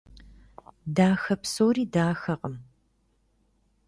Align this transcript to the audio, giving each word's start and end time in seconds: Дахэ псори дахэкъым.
Дахэ 0.95 1.35
псори 1.41 1.83
дахэкъым. 1.93 2.55